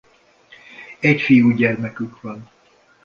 [0.99, 2.49] Egy fiúgyermekük van.